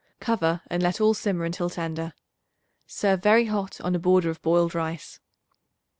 Cover 0.19 0.63
and 0.65 0.81
let 0.81 0.99
all 0.99 1.13
simmer 1.13 1.45
until 1.45 1.69
tender. 1.69 2.13
Serve 2.87 3.21
very 3.21 3.45
hot 3.45 3.79
on 3.81 3.93
a 3.93 3.99
border 3.99 4.31
of 4.31 4.41
boiled 4.41 4.73
rice. 4.73 5.19